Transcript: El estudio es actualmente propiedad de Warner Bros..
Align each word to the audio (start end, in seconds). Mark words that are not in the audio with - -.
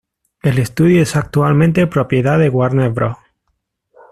El 0.41 0.57
estudio 0.57 1.03
es 1.03 1.15
actualmente 1.15 1.85
propiedad 1.85 2.39
de 2.39 2.49
Warner 2.49 2.89
Bros.. 2.89 3.17